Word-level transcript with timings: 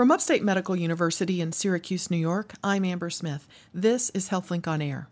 From 0.00 0.10
Upstate 0.10 0.42
Medical 0.42 0.76
University 0.76 1.42
in 1.42 1.52
Syracuse, 1.52 2.10
New 2.10 2.16
York, 2.16 2.54
I'm 2.64 2.86
Amber 2.86 3.10
Smith. 3.10 3.46
This 3.74 4.08
is 4.14 4.30
HealthLink 4.30 4.66
on 4.66 4.80
Air. 4.80 5.08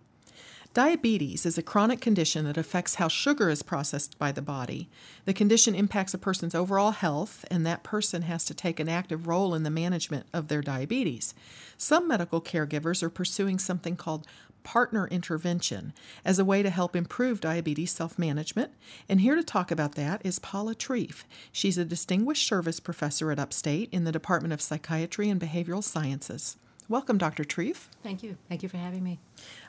Diabetes 0.72 1.44
is 1.44 1.58
a 1.58 1.62
chronic 1.62 2.00
condition 2.00 2.46
that 2.46 2.56
affects 2.56 2.94
how 2.94 3.08
sugar 3.08 3.50
is 3.50 3.62
processed 3.62 4.18
by 4.18 4.32
the 4.32 4.40
body. 4.40 4.88
The 5.26 5.34
condition 5.34 5.74
impacts 5.74 6.14
a 6.14 6.18
person's 6.18 6.54
overall 6.54 6.92
health, 6.92 7.44
and 7.50 7.66
that 7.66 7.82
person 7.82 8.22
has 8.22 8.46
to 8.46 8.54
take 8.54 8.80
an 8.80 8.88
active 8.88 9.26
role 9.26 9.54
in 9.54 9.62
the 9.62 9.68
management 9.68 10.24
of 10.32 10.48
their 10.48 10.62
diabetes. 10.62 11.34
Some 11.76 12.08
medical 12.08 12.40
caregivers 12.40 13.02
are 13.02 13.10
pursuing 13.10 13.58
something 13.58 13.94
called 13.94 14.26
partner 14.64 15.08
intervention 15.08 15.92
as 16.24 16.38
a 16.38 16.44
way 16.44 16.62
to 16.62 16.70
help 16.70 16.94
improve 16.94 17.40
diabetes 17.40 17.92
self 17.92 18.18
management. 18.18 18.72
And 19.08 19.20
here 19.20 19.34
to 19.34 19.42
talk 19.42 19.70
about 19.70 19.94
that 19.94 20.20
is 20.24 20.38
Paula 20.38 20.74
Trief. 20.74 21.24
She's 21.52 21.78
a 21.78 21.84
distinguished 21.84 22.46
service 22.46 22.80
professor 22.80 23.30
at 23.30 23.38
Upstate 23.38 23.88
in 23.92 24.04
the 24.04 24.12
Department 24.12 24.52
of 24.52 24.60
Psychiatry 24.60 25.28
and 25.28 25.40
Behavioral 25.40 25.84
Sciences. 25.84 26.56
Welcome, 26.88 27.18
Dr. 27.18 27.44
Trief. 27.44 27.90
Thank 28.02 28.22
you. 28.22 28.38
Thank 28.48 28.62
you 28.62 28.68
for 28.70 28.78
having 28.78 29.04
me. 29.04 29.18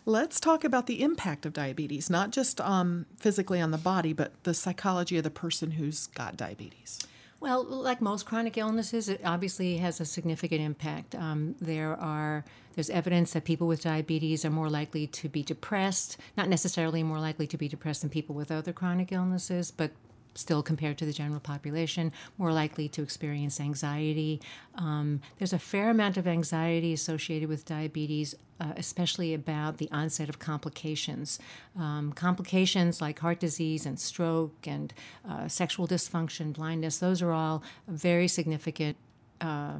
Let's 0.05 0.39
talk 0.39 0.63
about 0.63 0.87
the 0.87 1.03
impact 1.03 1.45
of 1.45 1.51
diabetes, 1.51 2.09
not 2.09 2.31
just 2.31 2.61
um, 2.61 3.07
physically 3.17 3.59
on 3.59 3.71
the 3.71 3.77
body, 3.77 4.13
but 4.13 4.41
the 4.45 4.53
psychology 4.53 5.17
of 5.17 5.25
the 5.25 5.29
person 5.29 5.71
who's 5.71 6.07
got 6.07 6.37
diabetes. 6.37 6.99
Well, 7.39 7.63
like 7.63 8.01
most 8.01 8.25
chronic 8.25 8.57
illnesses, 8.57 9.07
it 9.07 9.21
obviously 9.23 9.77
has 9.77 10.01
a 10.01 10.05
significant 10.05 10.61
impact. 10.61 11.15
Um, 11.15 11.55
there 11.61 11.95
are 11.95 12.43
there's 12.75 12.89
evidence 12.89 13.31
that 13.33 13.45
people 13.45 13.67
with 13.67 13.81
diabetes 13.81 14.43
are 14.43 14.49
more 14.49 14.69
likely 14.69 15.07
to 15.07 15.29
be 15.29 15.43
depressed, 15.43 16.17
not 16.35 16.49
necessarily 16.49 17.01
more 17.01 17.19
likely 17.19 17.47
to 17.47 17.57
be 17.57 17.67
depressed 17.67 18.01
than 18.01 18.09
people 18.09 18.35
with 18.35 18.51
other 18.51 18.73
chronic 18.73 19.11
illnesses, 19.11 19.71
but 19.71 19.91
still 20.39 20.63
compared 20.63 20.97
to 20.97 21.05
the 21.05 21.13
general 21.13 21.39
population, 21.39 22.11
more 22.37 22.51
likely 22.51 22.87
to 22.89 23.01
experience 23.01 23.59
anxiety. 23.59 24.41
Um, 24.75 25.21
there's 25.37 25.53
a 25.53 25.59
fair 25.59 25.89
amount 25.89 26.17
of 26.17 26.27
anxiety 26.27 26.93
associated 26.93 27.49
with 27.49 27.65
diabetes, 27.65 28.35
uh, 28.59 28.73
especially 28.77 29.33
about 29.33 29.77
the 29.77 29.89
onset 29.91 30.29
of 30.29 30.39
complications. 30.39 31.39
Um, 31.77 32.13
complications 32.13 33.01
like 33.01 33.19
heart 33.19 33.39
disease 33.39 33.85
and 33.85 33.99
stroke 33.99 34.67
and 34.67 34.93
uh, 35.29 35.47
sexual 35.47 35.87
dysfunction, 35.87 36.53
blindness, 36.53 36.99
those 36.99 37.21
are 37.21 37.33
all 37.33 37.63
very 37.87 38.27
significant. 38.27 38.97
Uh, 39.41 39.79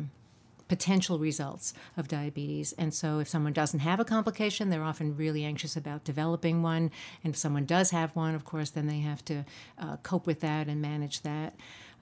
potential 0.70 1.20
results 1.20 1.73
of 1.98 2.08
diabetes. 2.08 2.73
And 2.78 2.94
so, 2.94 3.20
if 3.20 3.28
someone 3.28 3.52
doesn't 3.52 3.81
have 3.81 4.00
a 4.00 4.06
complication, 4.06 4.70
they're 4.70 4.84
often 4.84 5.17
really 5.17 5.44
anxious 5.44 5.75
about 5.75 6.06
developing 6.06 6.62
one. 6.62 6.92
And 7.23 7.34
if 7.34 7.38
someone 7.38 7.66
does 7.66 7.92
have 7.92 8.16
one, 8.16 8.36
of 8.36 8.45
course, 8.45 8.70
then 8.70 8.88
they 8.88 9.00
have 9.00 9.25
to 9.25 9.44
uh, 9.78 9.97
cope 9.97 10.25
with 10.25 10.40
that 10.40 10.67
and 10.67 10.81
manage 10.81 11.23
that. 11.23 11.56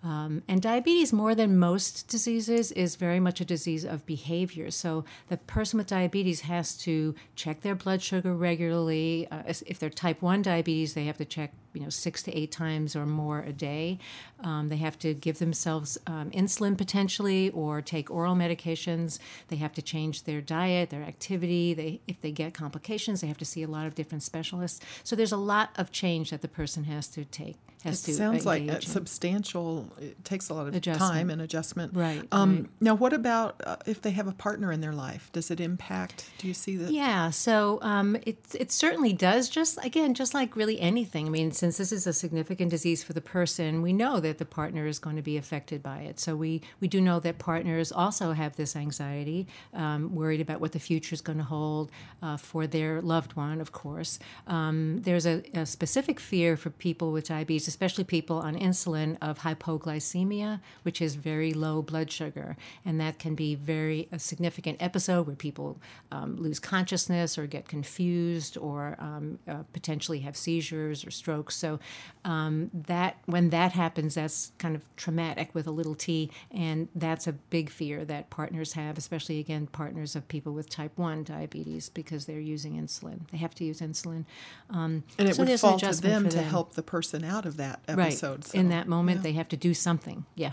Um, 0.03 0.43
and 0.47 0.61
diabetes, 0.61 1.11
more 1.11 1.33
than 1.33 1.57
most 1.57 2.07
diseases, 2.07 2.71
is 2.71 2.95
very 2.95 3.19
much 3.19 3.41
a 3.41 3.45
disease 3.45 3.83
of 3.83 4.05
behavior. 4.05 4.69
So 4.69 5.05
the 5.27 5.37
person 5.37 5.77
with 5.77 5.87
diabetes 5.87 6.41
has 6.41 6.77
to 6.79 7.15
check 7.35 7.61
their 7.61 7.75
blood 7.75 8.01
sugar 8.01 8.35
regularly. 8.35 9.27
Uh, 9.31 9.41
if 9.47 9.79
they're 9.79 9.89
type 9.89 10.21
1 10.21 10.43
diabetes, 10.43 10.93
they 10.93 11.05
have 11.05 11.17
to 11.17 11.25
check 11.25 11.51
you 11.77 11.83
know 11.83 11.89
six 11.89 12.23
to 12.23 12.35
eight 12.35 12.51
times 12.51 12.95
or 12.95 13.05
more 13.05 13.41
a 13.41 13.53
day. 13.53 13.99
Um, 14.43 14.69
they 14.69 14.77
have 14.77 14.97
to 14.99 15.13
give 15.13 15.37
themselves 15.37 15.97
um, 16.07 16.31
insulin 16.31 16.75
potentially 16.75 17.51
or 17.51 17.81
take 17.83 18.09
oral 18.09 18.35
medications. 18.35 19.19
They 19.49 19.57
have 19.57 19.73
to 19.73 19.81
change 19.83 20.23
their 20.23 20.41
diet, 20.41 20.89
their 20.89 21.03
activity. 21.03 21.75
They, 21.75 22.01
if 22.07 22.19
they 22.21 22.31
get 22.31 22.55
complications, 22.55 23.21
they 23.21 23.27
have 23.27 23.37
to 23.37 23.45
see 23.45 23.61
a 23.61 23.67
lot 23.67 23.85
of 23.85 23.93
different 23.93 24.23
specialists. 24.23 24.79
So 25.03 25.15
there's 25.15 25.31
a 25.31 25.37
lot 25.37 25.69
of 25.75 25.91
change 25.91 26.31
that 26.31 26.41
the 26.41 26.47
person 26.47 26.85
has 26.85 27.07
to 27.09 27.25
take. 27.25 27.57
Has 27.83 28.01
it 28.01 28.05
to 28.07 28.13
sounds 28.13 28.45
like 28.45 28.63
a 28.63 28.81
substantial. 28.81 29.91
It 29.99 30.23
takes 30.25 30.49
a 30.49 30.53
lot 30.55 30.67
of 30.67 30.81
time 30.81 31.29
and 31.29 31.41
adjustment. 31.41 31.95
Right, 31.95 32.23
um, 32.31 32.55
right. 32.55 32.69
Now, 32.81 32.95
what 32.95 33.13
about 33.13 33.61
uh, 33.63 33.75
if 33.85 34.01
they 34.01 34.11
have 34.11 34.27
a 34.27 34.31
partner 34.31 34.71
in 34.71 34.81
their 34.81 34.93
life? 34.93 35.29
Does 35.31 35.51
it 35.51 35.59
impact? 35.59 36.27
Do 36.39 36.47
you 36.47 36.55
see 36.55 36.75
that? 36.77 36.91
Yeah. 36.91 37.29
So 37.29 37.77
um, 37.83 38.17
it 38.25 38.39
it 38.55 38.71
certainly 38.71 39.13
does. 39.13 39.47
Just 39.47 39.77
again, 39.85 40.15
just 40.15 40.33
like 40.33 40.55
really 40.55 40.79
anything. 40.81 41.27
I 41.27 41.29
mean, 41.29 41.51
since 41.51 41.66
this 41.75 41.91
is 41.91 42.07
a 42.07 42.13
significant 42.13 42.71
disease 42.71 43.03
for 43.03 43.11
the 43.11 43.21
person, 43.21 43.81
we 43.81 43.91
know 43.91 44.21
that 44.21 44.37
the 44.37 44.45
partner 44.45 44.87
is 44.87 44.99
going 44.99 45.17
to 45.17 45.21
be 45.21 45.35
affected 45.35 45.83
by 45.83 45.99
it. 45.99 46.19
So 46.19 46.35
we 46.35 46.61
we 46.79 46.87
do 46.87 47.01
know 47.01 47.19
that 47.19 47.37
partners 47.37 47.91
also 47.91 48.31
have 48.31 48.55
this 48.55 48.75
anxiety, 48.75 49.47
um, 49.73 50.15
worried 50.15 50.39
about 50.39 50.61
what 50.61 50.71
the 50.71 50.79
future 50.79 51.13
is 51.13 51.21
going 51.21 51.39
to 51.39 51.43
hold 51.43 51.91
uh, 52.21 52.37
for 52.37 52.65
their 52.65 53.01
loved 53.01 53.35
one. 53.35 53.59
Of 53.59 53.71
course, 53.71 54.19
um, 54.47 55.01
there's 55.01 55.25
a, 55.25 55.43
a 55.53 55.65
specific 55.65 56.19
fear 56.19 56.55
for 56.55 56.69
people 56.69 57.11
with 57.11 57.27
diabetes 57.27 57.67
especially 57.67 58.03
people 58.03 58.37
on 58.37 58.55
insulin, 58.55 59.17
of 59.21 59.39
hypoglycemia, 59.39 60.59
which 60.83 61.01
is 61.01 61.15
very 61.15 61.53
low 61.53 61.81
blood 61.81 62.11
sugar. 62.11 62.55
And 62.85 62.99
that 62.99 63.19
can 63.19 63.35
be 63.35 63.55
very 63.55 64.07
a 64.11 64.19
significant 64.19 64.81
episode 64.81 65.27
where 65.27 65.35
people 65.35 65.79
um, 66.11 66.37
lose 66.37 66.59
consciousness 66.59 67.37
or 67.37 67.47
get 67.47 67.67
confused 67.67 68.57
or 68.57 68.95
um, 68.99 69.39
uh, 69.47 69.63
potentially 69.73 70.19
have 70.19 70.35
seizures 70.35 71.05
or 71.05 71.11
strokes. 71.11 71.56
So 71.57 71.79
um, 72.25 72.69
that 72.73 73.17
when 73.25 73.49
that 73.49 73.71
happens, 73.71 74.15
that's 74.15 74.51
kind 74.57 74.75
of 74.75 74.83
traumatic 74.95 75.53
with 75.53 75.67
a 75.67 75.71
little 75.71 75.95
t, 75.95 76.31
and 76.51 76.87
that's 76.95 77.27
a 77.27 77.33
big 77.33 77.69
fear 77.69 78.05
that 78.05 78.29
partners 78.29 78.73
have, 78.73 78.97
especially 78.97 79.39
again 79.39 79.67
partners 79.67 80.15
of 80.15 80.27
people 80.27 80.53
with 80.53 80.69
type 80.69 80.91
one 80.95 81.23
diabetes 81.23 81.89
because 81.89 82.25
they're 82.25 82.39
using 82.39 82.81
insulin. 82.81 83.29
They 83.31 83.37
have 83.37 83.55
to 83.55 83.63
use 83.63 83.81
insulin, 83.81 84.25
um, 84.69 85.03
and 85.17 85.27
it 85.27 85.35
so 85.35 85.43
would 85.43 85.59
fall 85.59 85.79
to 85.79 86.01
them, 86.01 86.29
to 86.29 86.41
help 86.41 86.73
the 86.73 86.83
person 86.83 87.23
out 87.23 87.45
of 87.45 87.57
that 87.57 87.81
episode. 87.87 88.29
Right. 88.29 88.45
So, 88.45 88.57
In 88.57 88.69
that 88.69 88.87
moment, 88.87 89.17
yeah. 89.17 89.23
they 89.23 89.33
have 89.33 89.49
to 89.49 89.57
do 89.57 89.73
something. 89.73 90.25
Yeah. 90.35 90.51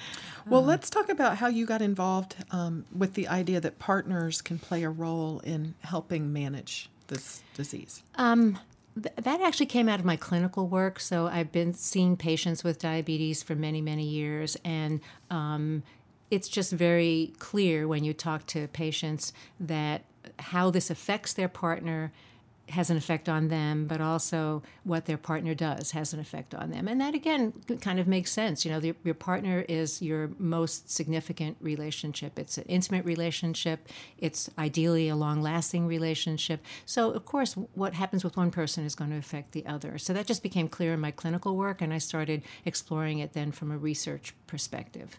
well, 0.46 0.62
uh, 0.62 0.66
let's 0.66 0.90
talk 0.90 1.08
about 1.08 1.38
how 1.38 1.48
you 1.48 1.66
got 1.66 1.82
involved 1.82 2.36
um, 2.50 2.84
with 2.96 3.14
the 3.14 3.28
idea 3.28 3.60
that 3.60 3.78
partners 3.78 4.42
can 4.42 4.58
play 4.58 4.82
a 4.82 4.90
role 4.90 5.40
in 5.40 5.74
helping 5.80 6.32
manage 6.32 6.88
this 7.08 7.42
disease. 7.54 8.02
Um, 8.16 8.58
that 8.96 9.40
actually 9.40 9.66
came 9.66 9.88
out 9.88 10.00
of 10.00 10.06
my 10.06 10.16
clinical 10.16 10.68
work. 10.68 10.98
So 11.00 11.26
I've 11.26 11.52
been 11.52 11.74
seeing 11.74 12.16
patients 12.16 12.64
with 12.64 12.78
diabetes 12.78 13.42
for 13.42 13.54
many, 13.54 13.82
many 13.82 14.04
years, 14.04 14.56
and 14.64 15.00
um, 15.30 15.82
it's 16.30 16.48
just 16.48 16.72
very 16.72 17.32
clear 17.38 17.86
when 17.86 18.04
you 18.04 18.14
talk 18.14 18.46
to 18.46 18.68
patients 18.68 19.32
that 19.60 20.02
how 20.38 20.70
this 20.70 20.90
affects 20.90 21.32
their 21.34 21.48
partner 21.48 22.12
has 22.70 22.90
an 22.90 22.96
effect 22.96 23.28
on 23.28 23.48
them, 23.48 23.86
but 23.86 24.00
also 24.00 24.62
what 24.82 25.06
their 25.06 25.16
partner 25.16 25.54
does 25.54 25.92
has 25.92 26.12
an 26.12 26.18
effect 26.18 26.54
on 26.54 26.70
them. 26.70 26.88
And 26.88 27.00
that 27.00 27.14
again 27.14 27.52
kind 27.80 28.00
of 28.00 28.08
makes 28.08 28.32
sense. 28.32 28.64
You 28.64 28.72
know, 28.72 28.80
the, 28.80 28.94
your 29.04 29.14
partner 29.14 29.64
is 29.68 30.02
your 30.02 30.30
most 30.38 30.90
significant 30.90 31.56
relationship. 31.60 32.38
It's 32.38 32.58
an 32.58 32.64
intimate 32.64 33.04
relationship. 33.04 33.88
It's 34.18 34.50
ideally 34.58 35.08
a 35.08 35.16
long-lasting 35.16 35.86
relationship. 35.86 36.60
So 36.84 37.12
of 37.12 37.24
course, 37.24 37.54
what 37.74 37.94
happens 37.94 38.24
with 38.24 38.36
one 38.36 38.50
person 38.50 38.84
is 38.84 38.96
going 38.96 39.10
to 39.10 39.16
affect 39.16 39.52
the 39.52 39.64
other. 39.66 39.98
So 39.98 40.12
that 40.12 40.26
just 40.26 40.42
became 40.42 40.68
clear 40.68 40.94
in 40.94 41.00
my 41.00 41.12
clinical 41.12 41.56
work, 41.56 41.80
and 41.80 41.94
I 41.94 41.98
started 41.98 42.42
exploring 42.64 43.20
it 43.20 43.32
then 43.32 43.52
from 43.52 43.70
a 43.70 43.78
research 43.78 44.34
perspective. 44.46 45.18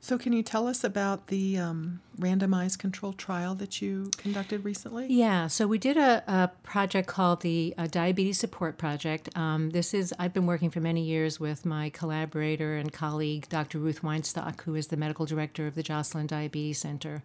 So, 0.00 0.18
can 0.18 0.34
you 0.34 0.42
tell 0.42 0.68
us 0.68 0.84
about 0.84 1.28
the 1.28 1.56
um, 1.56 2.00
randomized 2.18 2.78
controlled 2.78 3.16
trial 3.16 3.54
that 3.54 3.80
you 3.80 4.10
conducted 4.18 4.62
recently? 4.62 5.06
Yeah, 5.08 5.46
so 5.46 5.66
we 5.66 5.78
did 5.78 5.96
a, 5.96 6.22
a 6.26 6.50
project 6.62 7.08
called 7.08 7.40
the 7.40 7.74
uh, 7.78 7.86
Diabetes 7.86 8.38
Support 8.38 8.76
Project. 8.76 9.30
Um, 9.34 9.70
this 9.70 9.94
is, 9.94 10.12
I've 10.18 10.34
been 10.34 10.44
working 10.44 10.68
for 10.68 10.80
many 10.80 11.02
years 11.02 11.40
with 11.40 11.64
my 11.64 11.88
collaborator 11.88 12.76
and 12.76 12.92
colleague, 12.92 13.48
Dr. 13.48 13.78
Ruth 13.78 14.02
Weinstock, 14.02 14.60
who 14.60 14.74
is 14.74 14.88
the 14.88 14.98
medical 14.98 15.24
director 15.24 15.66
of 15.66 15.74
the 15.74 15.82
Joslin 15.82 16.26
Diabetes 16.26 16.78
Center. 16.78 17.22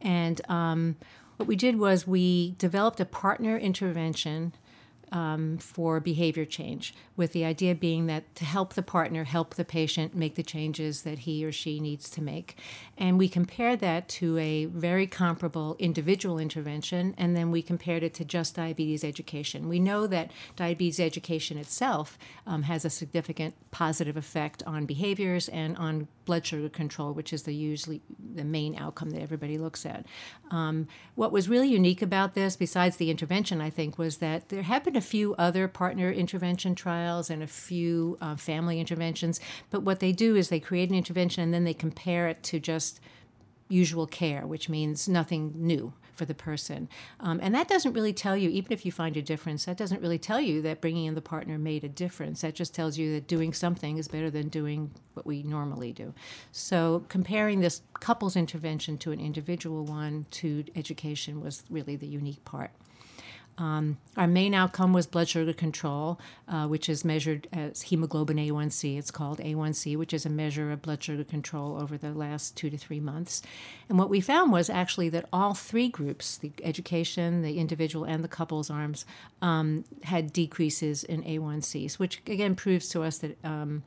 And 0.00 0.40
um, 0.48 0.96
what 1.36 1.46
we 1.46 1.56
did 1.56 1.78
was 1.78 2.06
we 2.06 2.54
developed 2.58 2.98
a 3.00 3.04
partner 3.04 3.58
intervention 3.58 4.54
um, 5.12 5.58
for 5.58 6.00
behavior 6.00 6.44
change, 6.44 6.94
with 7.16 7.32
the 7.32 7.44
idea 7.44 7.74
being 7.74 8.06
that 8.06 8.34
to 8.34 8.44
help 8.44 8.72
the 8.72 8.82
partner, 8.82 9.24
help 9.24 9.54
the 9.54 9.64
patient 9.64 10.16
make 10.16 10.34
the 10.34 10.42
changes 10.42 11.02
that 11.02 11.20
he 11.20 11.44
or 11.44 11.52
she 11.52 11.78
needs 11.78 12.10
to 12.10 12.22
make. 12.22 12.56
And 12.96 13.18
we 13.18 13.28
compared 13.28 13.80
that 13.80 14.08
to 14.08 14.38
a 14.38 14.64
very 14.64 15.06
comparable 15.06 15.76
individual 15.78 16.38
intervention, 16.38 17.14
and 17.18 17.36
then 17.36 17.50
we 17.50 17.62
compared 17.62 18.02
it 18.02 18.14
to 18.14 18.24
just 18.24 18.56
diabetes 18.56 19.04
education. 19.04 19.68
We 19.68 19.78
know 19.78 20.06
that 20.06 20.30
diabetes 20.56 20.98
education 20.98 21.58
itself 21.58 22.18
um, 22.46 22.62
has 22.62 22.84
a 22.84 22.90
significant 22.90 23.54
positive 23.70 24.16
effect 24.16 24.62
on 24.66 24.86
behaviors 24.86 25.48
and 25.50 25.76
on 25.76 26.08
blood 26.24 26.46
sugar 26.46 26.68
control, 26.68 27.12
which 27.12 27.32
is 27.32 27.42
the 27.42 27.54
usually 27.54 28.00
the 28.34 28.44
main 28.44 28.76
outcome 28.76 29.10
that 29.10 29.20
everybody 29.20 29.58
looks 29.58 29.84
at. 29.84 30.06
Um, 30.50 30.86
what 31.16 31.32
was 31.32 31.48
really 31.48 31.68
unique 31.68 32.00
about 32.00 32.34
this, 32.34 32.56
besides 32.56 32.96
the 32.96 33.10
intervention, 33.10 33.60
I 33.60 33.70
think, 33.70 33.98
was 33.98 34.18
that 34.18 34.48
there 34.48 34.62
have 34.62 34.84
been 34.84 34.96
a 34.96 35.01
few 35.02 35.34
other 35.34 35.68
partner 35.68 36.10
intervention 36.10 36.74
trials 36.74 37.30
and 37.30 37.42
a 37.42 37.46
few 37.46 38.16
uh, 38.20 38.36
family 38.36 38.80
interventions. 38.80 39.40
But 39.70 39.82
what 39.82 40.00
they 40.00 40.12
do 40.12 40.36
is 40.36 40.48
they 40.48 40.60
create 40.60 40.90
an 40.90 40.96
intervention 40.96 41.42
and 41.42 41.52
then 41.52 41.64
they 41.64 41.74
compare 41.74 42.28
it 42.28 42.42
to 42.44 42.60
just 42.60 43.00
usual 43.68 44.06
care, 44.06 44.46
which 44.46 44.68
means 44.68 45.08
nothing 45.08 45.52
new 45.56 45.92
for 46.14 46.26
the 46.26 46.34
person. 46.34 46.88
Um, 47.20 47.40
and 47.42 47.54
that 47.54 47.68
doesn't 47.68 47.94
really 47.94 48.12
tell 48.12 48.36
you, 48.36 48.50
even 48.50 48.70
if 48.70 48.84
you 48.84 48.92
find 48.92 49.16
a 49.16 49.22
difference, 49.22 49.64
that 49.64 49.78
doesn't 49.78 50.02
really 50.02 50.18
tell 50.18 50.40
you 50.40 50.60
that 50.62 50.80
bringing 50.80 51.06
in 51.06 51.14
the 51.14 51.22
partner 51.22 51.58
made 51.58 51.84
a 51.84 51.88
difference. 51.88 52.42
That 52.42 52.54
just 52.54 52.74
tells 52.74 52.98
you 52.98 53.14
that 53.14 53.26
doing 53.26 53.52
something 53.52 53.96
is 53.96 54.08
better 54.08 54.30
than 54.30 54.48
doing 54.48 54.90
what 55.14 55.26
we 55.26 55.42
normally 55.42 55.92
do. 55.92 56.12
So 56.52 57.04
comparing 57.08 57.60
this 57.60 57.82
couples 58.00 58.36
intervention 58.36 58.98
to 58.98 59.12
an 59.12 59.20
individual 59.20 59.84
one 59.84 60.26
to 60.32 60.64
education 60.76 61.40
was 61.40 61.64
really 61.70 61.96
the 61.96 62.06
unique 62.06 62.44
part. 62.44 62.70
Um, 63.58 63.98
our 64.16 64.26
main 64.26 64.54
outcome 64.54 64.92
was 64.92 65.06
blood 65.06 65.28
sugar 65.28 65.52
control, 65.52 66.18
uh, 66.48 66.66
which 66.66 66.88
is 66.88 67.04
measured 67.04 67.48
as 67.52 67.82
hemoglobin 67.82 68.38
A1C. 68.38 68.98
It's 68.98 69.10
called 69.10 69.38
A1C, 69.38 69.96
which 69.96 70.14
is 70.14 70.24
a 70.24 70.30
measure 70.30 70.72
of 70.72 70.82
blood 70.82 71.02
sugar 71.02 71.24
control 71.24 71.80
over 71.80 71.98
the 71.98 72.12
last 72.12 72.56
two 72.56 72.70
to 72.70 72.78
three 72.78 73.00
months. 73.00 73.42
And 73.88 73.98
what 73.98 74.08
we 74.08 74.20
found 74.20 74.52
was 74.52 74.70
actually 74.70 75.10
that 75.10 75.28
all 75.32 75.54
three 75.54 75.88
groups 75.88 76.38
the 76.38 76.52
education, 76.62 77.42
the 77.42 77.58
individual, 77.58 78.04
and 78.04 78.24
the 78.24 78.28
couples 78.28 78.70
arms 78.70 79.04
um, 79.42 79.84
had 80.04 80.32
decreases 80.32 81.04
in 81.04 81.22
A1Cs, 81.22 81.98
which 81.98 82.22
again 82.26 82.54
proves 82.54 82.88
to 82.90 83.02
us 83.02 83.18
that 83.18 83.36
um, 83.44 83.82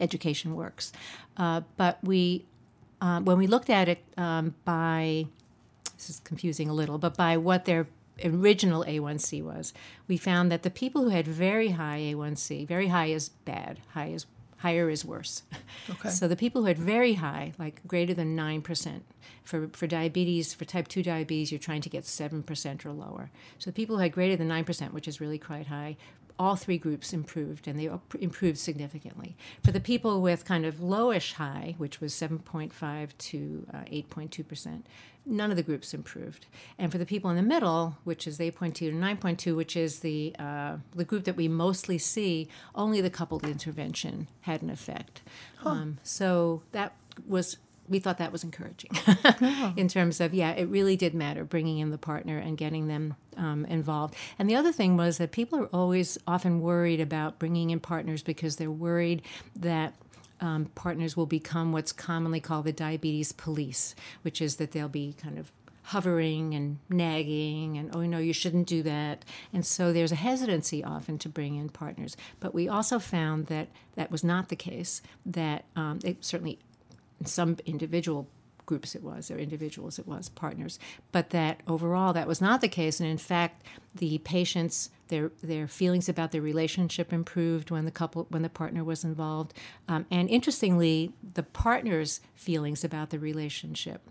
education 0.00 0.56
works. 0.56 0.92
Uh, 1.36 1.60
but 1.76 1.98
we, 2.02 2.44
uh, 3.00 3.20
when 3.20 3.38
we 3.38 3.46
looked 3.46 3.70
at 3.70 3.88
it 3.88 4.02
um, 4.16 4.54
by, 4.64 5.26
this 5.96 6.10
is 6.10 6.20
confusing 6.20 6.68
a 6.68 6.74
little, 6.74 6.98
but 6.98 7.16
by 7.16 7.36
what 7.36 7.66
their 7.66 7.86
original 8.24 8.84
A1C 8.84 9.42
was, 9.42 9.72
we 10.08 10.16
found 10.16 10.50
that 10.52 10.62
the 10.62 10.70
people 10.70 11.04
who 11.04 11.10
had 11.10 11.26
very 11.26 11.70
high 11.70 11.98
A1C, 11.98 12.66
very 12.66 12.88
high 12.88 13.06
is 13.06 13.28
bad, 13.28 13.80
high 13.94 14.08
is 14.08 14.26
higher 14.60 14.90
is 14.90 15.04
worse. 15.04 15.42
Okay. 15.88 16.10
So 16.10 16.28
the 16.28 16.36
people 16.36 16.60
who 16.62 16.68
had 16.68 16.78
very 16.78 17.14
high, 17.14 17.52
like 17.58 17.84
greater 17.86 18.14
than 18.14 18.36
9%, 18.36 19.00
for, 19.42 19.68
for 19.72 19.86
diabetes, 19.86 20.54
for 20.54 20.64
type 20.64 20.86
2 20.86 21.02
diabetes, 21.02 21.50
you're 21.50 21.58
trying 21.58 21.80
to 21.80 21.88
get 21.88 22.04
7% 22.04 22.86
or 22.86 22.92
lower. 22.92 23.30
So 23.58 23.70
the 23.70 23.74
people 23.74 23.96
who 23.96 24.02
had 24.02 24.12
greater 24.12 24.36
than 24.36 24.48
9%, 24.48 24.92
which 24.92 25.08
is 25.08 25.20
really 25.20 25.38
quite 25.38 25.66
high, 25.66 25.96
all 26.40 26.56
three 26.56 26.78
groups 26.78 27.12
improved, 27.12 27.68
and 27.68 27.78
they 27.78 27.90
improved 28.18 28.56
significantly. 28.56 29.36
For 29.62 29.72
the 29.72 29.78
people 29.78 30.22
with 30.22 30.46
kind 30.46 30.64
of 30.64 30.76
lowish 30.76 31.34
high, 31.34 31.74
which 31.76 32.00
was 32.00 32.14
7.5 32.14 33.10
to 33.18 33.66
uh, 33.74 33.76
8.2 33.76 34.48
percent, 34.48 34.86
none 35.26 35.50
of 35.50 35.58
the 35.58 35.62
groups 35.62 35.92
improved. 35.92 36.46
And 36.78 36.90
for 36.90 36.96
the 36.96 37.04
people 37.04 37.28
in 37.28 37.36
the 37.36 37.42
middle, 37.42 37.98
which 38.04 38.26
is 38.26 38.38
8.2 38.38 38.74
to 38.74 38.92
9.2, 38.92 39.54
which 39.54 39.76
is 39.76 40.00
the 40.00 40.34
uh, 40.38 40.78
the 40.96 41.04
group 41.04 41.24
that 41.24 41.36
we 41.36 41.46
mostly 41.46 41.98
see, 41.98 42.48
only 42.74 43.02
the 43.02 43.10
coupled 43.10 43.44
intervention 43.44 44.26
had 44.40 44.62
an 44.62 44.70
effect. 44.70 45.20
Huh. 45.58 45.68
Um, 45.68 45.98
so 46.02 46.62
that 46.72 46.96
was 47.28 47.58
we 47.90 47.98
thought 47.98 48.18
that 48.18 48.32
was 48.32 48.44
encouraging. 48.44 48.90
In 49.76 49.88
terms 49.88 50.20
of 50.20 50.32
yeah 50.32 50.52
it 50.52 50.68
really 50.68 50.96
did 50.96 51.14
matter 51.14 51.44
bringing 51.44 51.78
in 51.78 51.90
the 51.90 51.98
partner 51.98 52.38
and 52.38 52.56
getting 52.56 52.88
them 52.88 53.16
um, 53.36 53.66
involved. 53.66 54.14
And 54.38 54.48
the 54.48 54.56
other 54.56 54.72
thing 54.72 54.96
was 54.96 55.18
that 55.18 55.32
people 55.32 55.60
are 55.60 55.66
always 55.66 56.16
often 56.26 56.60
worried 56.60 57.00
about 57.00 57.38
bringing 57.38 57.70
in 57.70 57.80
partners 57.80 58.22
because 58.22 58.56
they're 58.56 58.70
worried 58.70 59.22
that 59.56 59.94
um, 60.40 60.70
partners 60.74 61.16
will 61.16 61.26
become 61.26 61.72
what's 61.72 61.92
commonly 61.92 62.40
called 62.40 62.64
the 62.64 62.72
diabetes 62.72 63.32
police 63.32 63.94
which 64.22 64.40
is 64.40 64.56
that 64.56 64.72
they'll 64.72 64.88
be 64.88 65.14
kind 65.20 65.38
of 65.38 65.52
hovering 65.90 66.54
and 66.54 66.78
nagging 66.88 67.76
and 67.76 67.94
oh 67.96 68.02
no 68.02 68.18
you 68.18 68.32
shouldn't 68.32 68.68
do 68.68 68.82
that. 68.82 69.24
And 69.52 69.66
so 69.66 69.92
there's 69.92 70.12
a 70.12 70.16
hesitancy 70.16 70.84
often 70.84 71.18
to 71.18 71.28
bring 71.28 71.56
in 71.56 71.68
partners. 71.68 72.16
But 72.38 72.54
we 72.54 72.68
also 72.68 73.00
found 73.00 73.46
that 73.46 73.68
that 73.96 74.10
was 74.10 74.22
not 74.22 74.48
the 74.48 74.56
case 74.56 75.02
that 75.26 75.64
um, 75.74 75.98
it 76.04 76.24
certainly 76.24 76.60
some 77.24 77.56
individual 77.66 78.28
groups 78.66 78.94
it 78.94 79.02
was, 79.02 79.30
or 79.30 79.36
individuals 79.36 79.98
it 79.98 80.06
was, 80.06 80.28
partners, 80.28 80.78
but 81.10 81.30
that 81.30 81.60
overall 81.66 82.12
that 82.12 82.28
was 82.28 82.40
not 82.40 82.60
the 82.60 82.68
case. 82.68 83.00
And 83.00 83.08
in 83.10 83.18
fact, 83.18 83.66
the 83.94 84.18
patients 84.18 84.90
their 85.08 85.32
their 85.42 85.66
feelings 85.66 86.08
about 86.08 86.30
their 86.30 86.40
relationship 86.40 87.12
improved 87.12 87.70
when 87.72 87.84
the 87.84 87.90
couple 87.90 88.26
when 88.30 88.42
the 88.42 88.48
partner 88.48 88.84
was 88.84 89.02
involved, 89.02 89.52
um, 89.88 90.06
and 90.10 90.30
interestingly, 90.30 91.12
the 91.34 91.42
partner's 91.42 92.20
feelings 92.36 92.84
about 92.84 93.10
the 93.10 93.18
relationship 93.18 94.08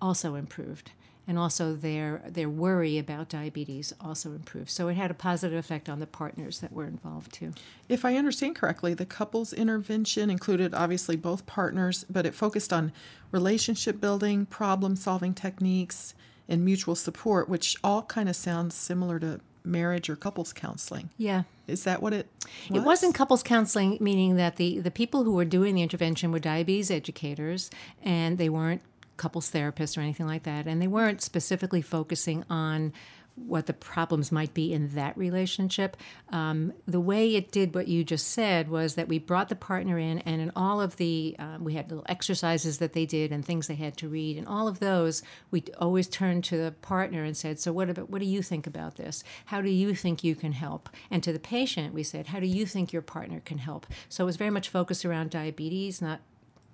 also 0.00 0.34
improved 0.34 0.92
and 1.28 1.38
also 1.38 1.74
their 1.74 2.22
their 2.26 2.48
worry 2.48 2.98
about 2.98 3.28
diabetes 3.28 3.92
also 4.00 4.30
improved. 4.30 4.70
So 4.70 4.88
it 4.88 4.94
had 4.94 5.10
a 5.10 5.14
positive 5.14 5.58
effect 5.58 5.88
on 5.88 6.00
the 6.00 6.06
partners 6.06 6.60
that 6.60 6.72
were 6.72 6.84
involved 6.84 7.32
too. 7.32 7.52
If 7.88 8.04
I 8.04 8.16
understand 8.16 8.56
correctly, 8.56 8.94
the 8.94 9.06
couples 9.06 9.52
intervention 9.52 10.30
included 10.30 10.74
obviously 10.74 11.16
both 11.16 11.46
partners, 11.46 12.04
but 12.08 12.26
it 12.26 12.34
focused 12.34 12.72
on 12.72 12.92
relationship 13.30 14.00
building, 14.00 14.46
problem 14.46 14.96
solving 14.96 15.34
techniques, 15.34 16.14
and 16.48 16.64
mutual 16.64 16.94
support, 16.94 17.48
which 17.48 17.76
all 17.82 18.02
kind 18.02 18.28
of 18.28 18.36
sounds 18.36 18.74
similar 18.74 19.18
to 19.18 19.40
marriage 19.64 20.08
or 20.08 20.16
couples 20.16 20.52
counseling. 20.52 21.10
Yeah. 21.18 21.42
Is 21.66 21.82
that 21.84 22.00
what 22.00 22.12
it 22.12 22.28
was? 22.70 22.78
It 22.78 22.84
wasn't 22.84 23.14
couples 23.14 23.42
counseling, 23.42 23.98
meaning 24.00 24.36
that 24.36 24.56
the, 24.56 24.78
the 24.78 24.92
people 24.92 25.24
who 25.24 25.32
were 25.32 25.44
doing 25.44 25.74
the 25.74 25.82
intervention 25.82 26.30
were 26.30 26.38
diabetes 26.38 26.90
educators 26.90 27.70
and 28.02 28.38
they 28.38 28.48
weren't 28.48 28.82
couples 29.16 29.50
therapists 29.50 29.96
or 29.96 30.00
anything 30.00 30.26
like 30.26 30.44
that, 30.44 30.66
and 30.66 30.80
they 30.80 30.86
weren't 30.86 31.22
specifically 31.22 31.82
focusing 31.82 32.44
on 32.50 32.92
what 33.36 33.66
the 33.66 33.72
problems 33.74 34.32
might 34.32 34.54
be 34.54 34.72
in 34.72 34.94
that 34.94 35.16
relationship. 35.16 35.96
Um, 36.30 36.72
the 36.86 37.00
way 37.00 37.36
it 37.36 37.52
did 37.52 37.74
what 37.74 37.86
you 37.86 38.02
just 38.02 38.28
said 38.28 38.70
was 38.70 38.94
that 38.94 39.08
we 39.08 39.18
brought 39.18 39.50
the 39.50 39.56
partner 39.56 39.98
in, 39.98 40.20
and 40.20 40.40
in 40.40 40.50
all 40.56 40.80
of 40.80 40.96
the, 40.96 41.36
um, 41.38 41.62
we 41.62 41.74
had 41.74 41.90
little 41.90 42.06
exercises 42.08 42.78
that 42.78 42.94
they 42.94 43.04
did 43.04 43.32
and 43.32 43.44
things 43.44 43.66
they 43.66 43.74
had 43.74 43.96
to 43.98 44.08
read, 44.08 44.38
and 44.38 44.48
all 44.48 44.66
of 44.66 44.80
those, 44.80 45.22
we 45.50 45.62
always 45.78 46.08
turned 46.08 46.44
to 46.44 46.56
the 46.56 46.72
partner 46.72 47.24
and 47.24 47.36
said, 47.36 47.60
"So 47.60 47.72
what 47.72 47.90
about 47.90 48.08
what 48.10 48.20
do 48.20 48.26
you 48.26 48.42
think 48.42 48.66
about 48.66 48.96
this? 48.96 49.22
How 49.46 49.60
do 49.60 49.70
you 49.70 49.94
think 49.94 50.24
you 50.24 50.34
can 50.34 50.52
help?" 50.52 50.88
And 51.10 51.22
to 51.22 51.32
the 51.32 51.38
patient, 51.38 51.92
we 51.92 52.02
said, 52.02 52.28
"How 52.28 52.40
do 52.40 52.46
you 52.46 52.64
think 52.64 52.92
your 52.92 53.02
partner 53.02 53.40
can 53.40 53.58
help?" 53.58 53.86
So 54.08 54.24
it 54.24 54.26
was 54.26 54.36
very 54.36 54.50
much 54.50 54.70
focused 54.70 55.04
around 55.04 55.30
diabetes, 55.30 56.00
not, 56.00 56.20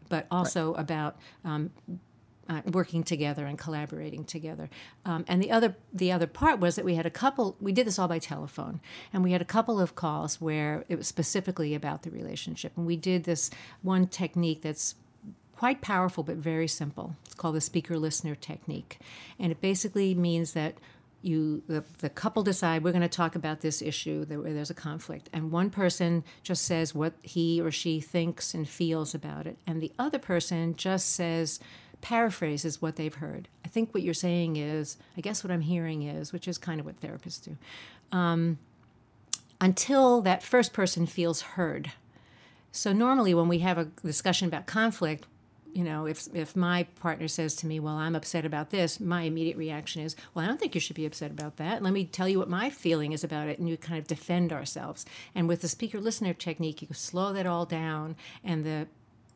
but 0.09 0.27
also 0.31 0.75
right. 0.75 0.81
about 0.81 1.17
um, 1.45 1.71
uh, 2.49 2.61
working 2.73 3.03
together 3.05 3.47
and 3.47 3.59
collaborating 3.59 4.25
together. 4.25 4.69
Um, 5.05 5.25
and 5.29 5.43
the 5.43 5.51
other 5.51 5.77
the 5.93 6.13
other 6.13 6.27
part 6.27 6.59
was 6.59 6.77
that 6.77 6.85
we 6.85 6.95
had 6.95 7.07
a 7.07 7.11
couple. 7.11 7.57
We 7.61 7.73
did 7.73 7.87
this 7.87 7.99
all 7.99 8.09
by 8.09 8.19
telephone, 8.19 8.81
and 9.13 9.23
we 9.23 9.33
had 9.33 9.43
a 9.43 9.47
couple 9.47 9.81
of 9.81 9.95
calls 9.95 10.41
where 10.41 10.85
it 10.89 10.97
was 10.97 11.07
specifically 11.07 11.75
about 11.75 12.03
the 12.03 12.11
relationship. 12.11 12.73
And 12.77 12.87
we 12.87 12.97
did 12.97 13.25
this 13.25 13.51
one 13.83 14.07
technique 14.07 14.63
that's 14.63 14.95
quite 15.57 15.81
powerful 15.81 16.25
but 16.25 16.37
very 16.37 16.69
simple. 16.69 17.17
It's 17.25 17.35
called 17.35 17.55
the 17.55 17.61
speaker 17.61 17.99
listener 17.99 18.35
technique, 18.35 18.99
and 19.39 19.53
it 19.53 19.61
basically 19.61 20.15
means 20.15 20.53
that 20.55 20.75
you 21.23 21.63
the, 21.69 21.85
the 21.99 22.11
couple 22.11 22.43
decide 22.43 22.83
we're 22.83 22.91
going 22.91 23.01
to 23.01 23.09
talk 23.09 23.35
about 23.35 23.61
this 23.61 23.81
issue 23.81 24.25
where 24.25 24.53
there's 24.53 24.71
a 24.71 24.75
conflict 24.75 25.31
and 25.33 25.53
one 25.53 25.71
person 25.71 26.25
just 26.43 26.65
says 26.65 26.95
what 26.95 27.15
he 27.23 27.61
or 27.61 27.71
she 27.71 28.01
thinks 28.01 28.55
and 28.55 28.69
feels 28.69 29.15
about 29.15 29.47
it 29.47 29.57
and 29.67 29.81
the 29.81 29.93
other 30.01 30.19
person 30.19 30.75
just 30.75 31.11
says 31.15 31.61
paraphrases 32.03 32.83
what 32.83 32.97
they've 32.97 33.15
heard. 33.15 33.49
I 33.65 33.69
think 33.69 33.95
what 33.95 34.03
you're 34.03 34.13
saying 34.13 34.57
is, 34.57 34.99
I 35.17 35.23
guess 35.23 35.43
what 35.43 35.51
I'm 35.51 35.63
hearing 35.63 36.03
is, 36.03 36.33
which 36.33 36.47
is 36.47 36.59
kind 36.59 36.79
of 36.79 36.85
what 36.85 37.01
therapists 37.01 37.43
do, 37.43 37.57
um, 38.17 38.59
until 39.61 40.21
that 40.21 40.43
first 40.43 40.75
person 40.75 41.07
feels 41.07 41.41
heard. 41.41 41.93
So 42.73 42.93
normally 42.93 43.33
when 43.33 43.49
we 43.49 43.61
have 43.61 43.79
a 43.79 43.85
discussion 43.85 44.49
about 44.49 44.67
conflict, 44.67 45.27
you 45.75 45.85
know, 45.85 46.07
if 46.07 46.29
if 46.35 46.55
my 46.55 46.83
partner 47.01 47.29
says 47.29 47.55
to 47.57 47.67
me, 47.67 47.81
"Well, 47.81 47.97
I'm 47.97 48.15
upset 48.15 48.45
about 48.45 48.69
this," 48.71 49.01
my 49.01 49.23
immediate 49.23 49.57
reaction 49.57 50.03
is, 50.03 50.15
"Well, 50.35 50.45
I 50.45 50.49
don't 50.49 50.61
think 50.61 50.75
you 50.75 50.81
should 50.83 50.97
be 50.97 51.07
upset 51.07 51.31
about 51.31 51.57
that. 51.57 51.83
Let 51.83 51.95
me 51.95 52.05
tell 52.05 52.29
you 52.29 52.39
what 52.39 52.51
my 52.51 52.69
feeling 52.69 53.13
is 53.13 53.25
about 53.25 53.49
it," 53.49 53.59
and 53.59 53.69
you 53.69 53.79
kind 53.79 53.99
of 53.99 54.07
defend 54.07 54.53
ourselves. 54.53 55.07
And 55.35 55.49
with 55.49 55.63
the 55.63 55.69
speaker 55.69 55.99
listener 55.99 56.35
technique, 56.35 56.83
you 56.83 56.89
slow 56.93 57.33
that 57.33 57.47
all 57.47 57.65
down, 57.65 58.17
and 58.45 58.65
the 58.65 58.87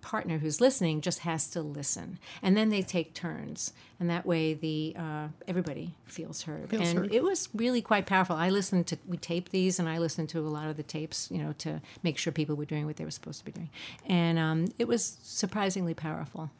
partner 0.07 0.39
who's 0.39 0.61
listening 0.61 1.01
just 1.01 1.19
has 1.19 1.51
to 1.51 1.61
listen, 1.61 2.21
and 2.41 2.57
then 2.57 2.69
they 2.69 2.81
take 2.81 3.13
turns, 3.13 3.73
and 3.99 4.09
that 4.09 4.25
way 4.25 4.55
the 4.55 4.95
uh, 4.97 5.27
everybody 5.49 5.95
feels 6.05 6.43
heard. 6.43 6.71
Feels 6.71 6.89
and 6.89 6.99
heard. 6.99 7.13
it 7.13 7.25
was 7.25 7.49
really 7.53 7.83
quite 7.83 8.07
powerful. 8.07 8.37
I 8.37 8.51
listened 8.51 8.87
to 8.87 8.99
we 9.09 9.17
taped 9.17 9.51
these, 9.51 9.81
and 9.81 9.89
I 9.89 9.99
listened 9.99 10.29
to 10.29 10.39
a 10.39 10.49
lot 10.49 10.69
of 10.69 10.77
the 10.77 10.85
tapes, 10.85 11.29
you 11.29 11.39
know, 11.39 11.55
to 11.59 11.83
make 12.05 12.19
sure 12.19 12.33
people 12.33 12.55
were 12.55 12.65
doing 12.65 12.87
what 12.87 12.97
they 12.99 13.05
were 13.05 13.11
supposed 13.11 13.41
to 13.41 13.45
be 13.45 13.51
doing, 13.51 13.71
and 14.07 14.39
um, 14.39 14.69
it 14.79 14.87
was 14.87 15.19
surprisingly 15.23 15.93
powerful. 15.93 16.51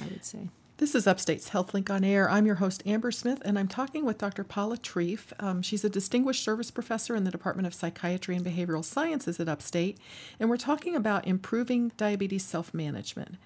I 0.00 0.04
would 0.04 0.24
say. 0.24 0.48
This 0.78 0.94
is 0.94 1.08
Upstate's 1.08 1.50
HealthLink 1.50 1.90
on 1.90 2.04
Air. 2.04 2.30
I'm 2.30 2.46
your 2.46 2.54
host, 2.54 2.84
Amber 2.86 3.10
Smith, 3.10 3.42
and 3.44 3.58
I'm 3.58 3.66
talking 3.66 4.04
with 4.04 4.18
Dr. 4.18 4.44
Paula 4.44 4.78
Trief. 4.78 5.32
Um, 5.40 5.60
she's 5.60 5.84
a 5.84 5.88
distinguished 5.90 6.44
service 6.44 6.70
professor 6.70 7.16
in 7.16 7.24
the 7.24 7.32
Department 7.32 7.66
of 7.66 7.74
Psychiatry 7.74 8.36
and 8.36 8.46
Behavioral 8.46 8.84
Sciences 8.84 9.40
at 9.40 9.48
Upstate, 9.48 9.98
and 10.38 10.48
we're 10.48 10.56
talking 10.56 10.94
about 10.94 11.26
improving 11.26 11.90
diabetes 11.96 12.44
self 12.44 12.72
management. 12.72 13.38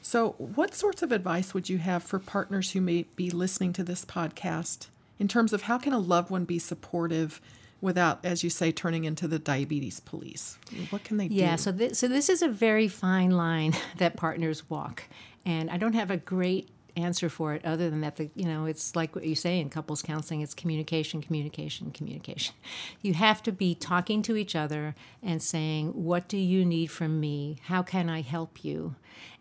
So, 0.00 0.30
what 0.38 0.74
sorts 0.74 1.04
of 1.04 1.12
advice 1.12 1.54
would 1.54 1.68
you 1.68 1.78
have 1.78 2.02
for 2.02 2.18
partners 2.18 2.72
who 2.72 2.80
may 2.80 3.04
be 3.14 3.30
listening 3.30 3.72
to 3.74 3.84
this 3.84 4.04
podcast 4.04 4.88
in 5.20 5.28
terms 5.28 5.52
of 5.52 5.62
how 5.62 5.78
can 5.78 5.92
a 5.92 6.00
loved 6.00 6.30
one 6.30 6.44
be 6.44 6.58
supportive 6.58 7.40
without, 7.80 8.24
as 8.24 8.42
you 8.42 8.50
say, 8.50 8.72
turning 8.72 9.04
into 9.04 9.28
the 9.28 9.38
diabetes 9.38 10.00
police? 10.00 10.58
What 10.90 11.04
can 11.04 11.16
they 11.16 11.28
do? 11.28 11.34
Yeah, 11.34 11.54
so 11.54 11.70
this, 11.70 12.00
so 12.00 12.08
this 12.08 12.28
is 12.28 12.42
a 12.42 12.48
very 12.48 12.88
fine 12.88 13.30
line 13.30 13.74
that 13.98 14.16
partners 14.16 14.68
walk. 14.68 15.04
And 15.44 15.70
I 15.70 15.76
don't 15.76 15.94
have 15.94 16.10
a 16.10 16.16
great 16.16 16.70
answer 16.96 17.28
for 17.28 17.54
it 17.54 17.64
other 17.64 17.88
than 17.88 18.00
that 18.02 18.16
the 18.16 18.30
you 18.34 18.44
know 18.44 18.66
it's 18.66 18.94
like 18.94 19.14
what 19.14 19.24
you 19.24 19.34
say 19.34 19.58
in 19.58 19.70
couples 19.70 20.02
counseling 20.02 20.40
it's 20.40 20.54
communication 20.54 21.22
communication 21.22 21.90
communication. 21.90 22.54
You 23.00 23.14
have 23.14 23.42
to 23.44 23.52
be 23.52 23.74
talking 23.74 24.22
to 24.22 24.36
each 24.36 24.54
other 24.54 24.94
and 25.22 25.42
saying 25.42 25.88
what 25.88 26.28
do 26.28 26.36
you 26.36 26.64
need 26.64 26.86
from 26.86 27.20
me? 27.20 27.58
How 27.64 27.82
can 27.82 28.08
i 28.08 28.20
help 28.20 28.64
you? 28.64 28.96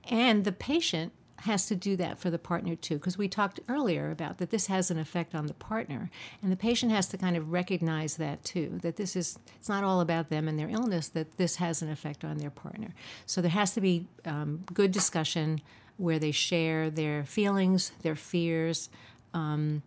And 0.10 0.46
the 0.46 0.52
patient 0.52 1.14
has 1.42 1.66
to 1.66 1.76
do 1.76 1.96
that 1.96 2.20
for 2.20 2.30
the 2.30 2.38
partner 2.38 2.76
too 2.76 2.96
because 2.96 3.18
we 3.18 3.28
talked 3.28 3.60
earlier 3.68 4.12
about 4.12 4.38
that 4.38 4.52
this 4.52 4.68
has 4.68 4.92
an 4.92 5.00
effect 5.00 5.34
on 5.34 5.48
the 5.48 5.54
partner. 5.56 6.10
And 6.42 6.52
the 6.52 6.58
patient 6.58 6.92
has 6.92 7.08
to 7.08 7.18
kind 7.18 7.36
of 7.36 7.52
recognize 7.52 8.18
that 8.18 8.44
too 8.44 8.80
that 8.84 8.96
this 8.96 9.16
is 9.16 9.40
it's 9.56 9.70
not 9.70 9.84
all 9.84 10.02
about 10.02 10.30
them 10.30 10.48
and 10.48 10.58
their 10.58 10.70
illness 10.70 11.08
that 11.10 11.38
this 11.38 11.56
has 11.58 11.82
an 11.82 11.90
effect 11.90 12.24
on 12.24 12.38
their 12.38 12.52
partner. 12.52 12.94
So 13.26 13.42
there 13.42 13.52
has 13.52 13.74
to 13.74 13.82
be 13.82 14.06
um, 14.26 14.64
good 14.74 14.92
discussion 14.92 15.62
where 15.98 16.20
they 16.20 16.32
share 16.32 16.90
their 16.90 17.24
feelings, 17.24 17.92
their 18.02 18.16
fears, 18.16 18.90
um, 19.34 19.82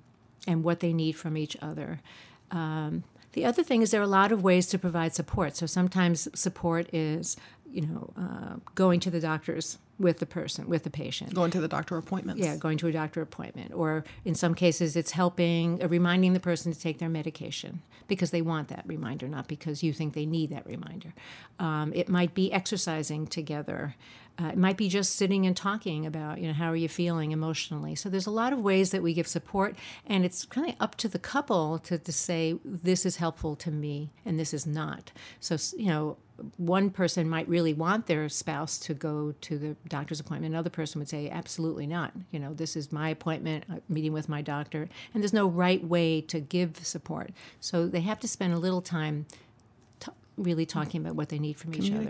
and 0.47 0.63
what 0.63 0.81
they 0.81 0.93
need 0.93 1.13
from 1.13 1.37
each 1.37 1.57
other. 1.61 2.01
Um, 2.51 3.05
the 3.33 3.45
other 3.45 3.63
thing 3.63 3.83
is 3.83 3.91
there 3.91 4.01
are 4.01 4.05
a 4.05 4.07
lot 4.07 4.31
of 4.31 4.43
ways 4.43 4.67
to 4.69 4.79
provide 4.79 5.15
support. 5.15 5.57
So 5.57 5.67
sometimes 5.67 6.29
support 6.39 6.93
is, 6.95 7.37
you 7.69 7.83
know, 7.83 8.13
uh, 8.17 8.57
going 8.75 9.01
to 9.01 9.11
the 9.11 9.21
doctors 9.21 9.79
with 9.99 10.19
the 10.19 10.27
person, 10.27 10.69
with 10.69 10.85
the 10.85 10.91
patient. 10.91 11.35
Going 11.35 11.51
to 11.51 11.61
the 11.61 11.69
doctor 11.69 11.97
appointments. 11.97 12.43
Yeah, 12.43 12.57
going 12.57 12.79
to 12.79 12.89
a 12.89 12.93
doctor 12.93 13.21
appointment. 13.23 13.73
Or 13.75 14.05
in 14.25 14.35
some 14.35 14.55
cases, 14.55 14.97
it's 14.97 15.13
helping, 15.13 15.83
uh, 15.83 15.89
reminding 15.89 16.33
the 16.33 16.41
person 16.41 16.73
to 16.73 16.79
take 16.79 16.99
their 16.99 17.09
medication 17.09 17.83
because 18.07 18.31
they 18.31 18.43
want 18.43 18.69
that 18.69 18.85
reminder, 18.87 19.29
not 19.29 19.49
because 19.49 19.83
you 19.83 19.93
think 19.93 20.15
they 20.15 20.27
need 20.27 20.51
that 20.51 20.67
reminder. 20.67 21.15
Um, 21.59 21.93
it 21.95 22.09
might 22.09 22.35
be 22.35 22.53
exercising 22.53 23.27
together. 23.27 23.97
Uh, 24.41 24.47
it 24.47 24.59
might 24.59 24.77
be 24.77 24.89
just 24.89 25.15
sitting 25.15 25.47
and 25.47 25.57
talking 25.57 26.05
about, 26.05 26.41
you 26.41 26.49
know, 26.49 26.53
how 26.53 26.69
are 26.69 26.77
you 26.77 26.89
feeling 26.89 27.31
emotionally. 27.31 27.95
So 27.95 28.09
there's 28.09 28.27
a 28.27 28.33
lot 28.33 28.53
of 28.53 28.59
ways 28.59 28.91
that 28.91 29.03
we 29.03 29.15
give 29.15 29.29
support, 29.29 29.77
and 30.07 30.25
it's 30.25 30.45
kind 30.45 30.69
of 30.69 30.75
up 30.81 30.97
to 30.97 31.09
the 31.09 31.21
couple 31.21 31.79
to, 31.81 31.99
to 31.99 32.13
say, 32.13 32.57
this 32.65 33.07
is 33.07 33.17
helpful 33.17 33.55
to 33.57 33.71
me 33.71 34.11
and 34.25 34.39
this 34.39 34.53
is 34.53 34.67
not. 34.67 35.13
So, 35.39 35.57
you 35.77 35.87
know, 35.87 36.17
one 36.57 36.91
person 36.91 37.29
might 37.29 37.49
really 37.49 37.73
want 37.75 38.07
their 38.07 38.29
spouse 38.29 38.77
to 38.79 38.95
go 38.95 39.35
to 39.43 39.57
the 39.57 39.77
doctor's 39.89 40.19
appointment. 40.19 40.53
Another 40.53 40.71
person 40.71 40.99
would 40.99 41.09
say, 41.09 41.31
absolutely 41.31 41.87
not. 41.87 42.13
You 42.33 42.41
know, 42.41 42.55
this 42.55 42.75
is 42.75 42.91
my 42.91 43.11
appointment, 43.11 43.65
uh, 43.71 43.77
meeting 43.89 44.13
with 44.13 44.29
my 44.29 44.43
doctor, 44.43 44.89
and 45.13 45.23
there's 45.23 45.33
no 45.33 45.47
right 45.47 45.85
way 45.85 46.21
to 46.23 46.41
give 46.41 46.85
support. 46.85 47.31
So 47.61 47.87
they 47.87 48.01
have 48.01 48.19
to 48.21 48.29
spend 48.29 48.53
a 48.53 48.59
little 48.59 48.83
time 48.83 49.27
really 50.37 50.67
talking 50.67 51.01
about 51.01 51.15
what 51.15 51.29
they 51.29 51.39
need 51.39 51.57
from 51.57 51.75
each 51.75 51.91
other. 51.93 52.05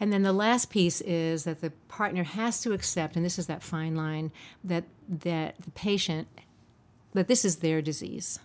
And 0.00 0.12
then 0.12 0.22
the 0.22 0.32
last 0.32 0.70
piece 0.70 1.00
is 1.00 1.44
that 1.44 1.60
the 1.60 1.70
partner 1.88 2.22
has 2.22 2.60
to 2.62 2.72
accept, 2.72 3.16
and 3.16 3.24
this 3.24 3.38
is 3.38 3.46
that 3.46 3.62
fine 3.62 3.96
line, 3.96 4.30
that 4.64 4.84
that 5.08 5.56
the 5.60 5.70
patient 5.72 6.28
that 7.14 7.26
this 7.26 7.44
is 7.44 7.56
their 7.56 7.82
disease, 7.82 8.38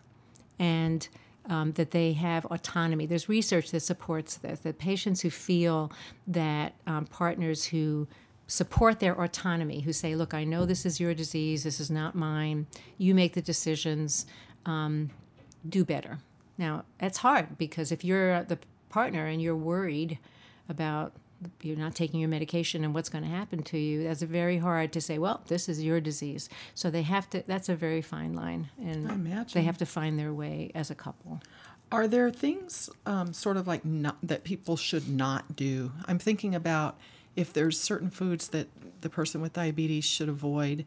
and 0.58 1.08
um, 1.50 1.74
that 1.74 1.92
they 1.92 2.14
have 2.14 2.46
autonomy. 2.46 3.06
There's 3.06 3.28
research 3.30 3.72
that 3.72 3.82
supports 3.82 4.38
this. 4.38 4.62
That 4.62 4.80
patients 4.80 5.22
who 5.22 5.30
feel 5.30 5.92
that 6.28 6.74
um, 6.88 7.06
partners 7.06 7.66
who 7.66 8.08
support 8.48 9.00
their 9.00 9.20
autonomy, 9.22 9.82
who 9.82 9.94
say, 9.94 10.16
"Look, 10.16 10.34
I 10.34 10.44
know 10.44 10.66
this 10.66 10.86
is 10.86 11.00
your 11.00 11.14
disease. 11.14 11.64
This 11.64 11.80
is 11.80 11.92
not 11.92 12.16
mine. 12.16 12.68
You 12.98 13.14
make 13.14 13.34
the 13.34 13.42
decisions. 13.42 14.26
Um, 14.66 15.12
do 15.68 15.86
better." 15.86 16.20
Now, 16.58 16.86
it's 17.00 17.20
hard 17.20 17.58
because 17.58 17.92
if 17.92 18.04
you're 18.04 18.44
the 18.44 18.60
partner 18.94 19.26
and 19.26 19.42
you're 19.42 19.56
worried 19.56 20.20
about 20.70 21.14
you're 21.62 21.76
not 21.76 21.94
taking 21.94 22.22
your 22.22 22.30
medication 22.30 22.86
and 22.86 22.94
what's 22.94 23.10
going 23.10 23.24
to 23.24 23.30
happen 23.30 23.62
to 23.64 23.78
you 23.78 24.04
that's 24.04 24.22
very 24.22 24.58
hard 24.58 24.94
to 24.94 25.02
say 25.02 25.18
well 25.18 25.42
this 25.48 25.68
is 25.68 25.84
your 25.84 26.00
disease. 26.00 26.48
So 26.76 26.90
they 26.92 27.02
have 27.02 27.28
to 27.32 27.44
that's 27.48 27.70
a 27.70 27.76
very 27.76 28.04
fine 28.04 28.34
line 28.34 28.70
and 28.80 29.10
they 29.54 29.64
have 29.64 29.80
to 29.80 29.86
find 29.86 30.18
their 30.20 30.32
way 30.32 30.72
as 30.76 30.92
a 30.92 30.96
couple. 30.96 31.42
Are 31.92 32.08
there 32.08 32.32
things 32.32 32.90
um, 33.06 33.34
sort 33.34 33.58
of 33.58 33.68
like 33.68 33.84
not, 33.86 34.18
that 34.24 34.44
people 34.44 34.78
should 34.78 35.08
not 35.08 35.56
do? 35.56 35.92
I'm 36.06 36.18
thinking 36.18 36.56
about 36.56 36.98
if 37.36 37.54
there's 37.54 37.80
certain 37.80 38.10
foods 38.10 38.48
that 38.50 38.68
the 39.02 39.10
person 39.10 39.42
with 39.42 39.54
diabetes 39.54 40.06
should 40.06 40.30
avoid 40.30 40.86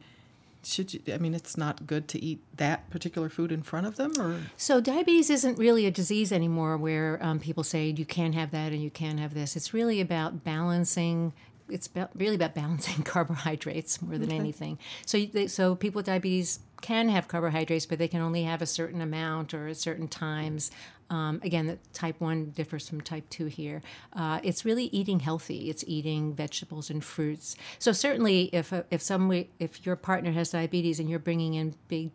should 0.67 0.93
you 0.93 1.01
i 1.13 1.19
mean 1.19 1.35
it's 1.35 1.57
not 1.57 1.87
good 1.87 2.09
to 2.09 2.23
eat 2.23 2.41
that 2.57 2.89
particular 2.91 3.29
food 3.29 3.53
in 3.53 3.63
front 3.63 3.87
of 3.87 3.97
them 3.97 4.13
or? 4.19 4.41
So 4.57 4.81
diabetes 4.81 5.31
isn't 5.31 5.59
really 5.59 5.87
a 5.87 5.91
disease 5.91 6.33
anymore 6.33 6.77
where 6.77 7.19
um, 7.23 7.39
people 7.39 7.65
say 7.65 7.95
you 7.97 8.07
can't 8.07 8.35
have 8.35 8.51
that 8.51 8.73
and 8.73 8.83
you 8.83 8.91
can't 8.91 9.21
have 9.21 9.35
this. 9.35 9.57
It's 9.57 9.73
really 9.75 10.01
about 10.01 10.45
balancing 10.45 11.33
it's 11.69 11.89
really 12.15 12.37
about 12.37 12.55
balancing 12.55 13.03
carbohydrates 13.05 14.01
more 14.03 14.19
than 14.19 14.29
okay. 14.29 14.37
anything 14.37 14.79
so 15.05 15.19
so 15.47 15.75
people 15.75 15.99
with 15.99 16.07
diabetes 16.07 16.61
can 16.81 17.09
have 17.09 17.29
carbohydrates 17.29 17.87
but 17.87 17.99
they 17.99 18.09
can 18.09 18.21
only 18.21 18.45
have 18.45 18.63
a 18.63 18.67
certain 18.67 19.01
amount 19.01 19.55
or 19.55 19.69
at 19.69 19.77
certain 19.77 20.09
times 20.09 20.71
um, 21.11 21.41
again, 21.45 21.67
the 21.67 21.79
type 21.93 22.21
1 22.21 22.51
differs 22.51 22.89
from 22.89 23.01
type 23.01 23.29
2 23.31 23.47
here. 23.47 23.83
Uh, 24.13 24.41
it's 24.43 24.65
really 24.65 24.87
eating 24.87 25.21
healthy. 25.21 25.71
It's 25.71 25.85
eating 25.87 26.35
vegetables 26.35 26.91
and 26.91 27.05
fruits. 27.05 27.57
So 27.79 27.93
certainly, 27.93 28.51
if 28.53 28.73
if 28.91 29.03
some 29.03 29.31
if 29.59 29.87
your 29.87 29.97
partner 29.97 30.33
has 30.33 30.51
diabetes 30.51 30.99
and 30.99 31.09
you're 31.09 31.19
bringing 31.19 31.55
in 31.55 31.75
big 31.89 32.11